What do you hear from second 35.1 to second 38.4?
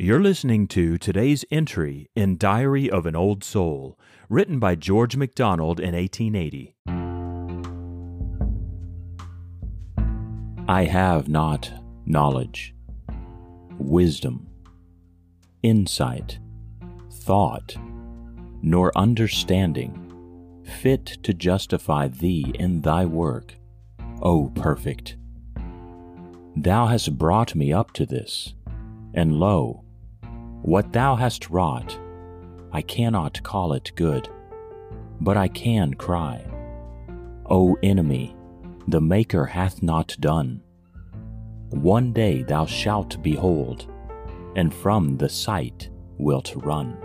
but I can cry, O enemy,